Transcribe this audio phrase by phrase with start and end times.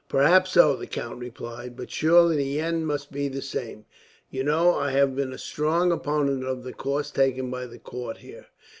[0.09, 3.85] "Perhaps so," the count replied; "but surely the end must be the same.
[4.31, 8.17] You know I have been a strong opponent of the course taken by the court
[8.17, 8.47] here.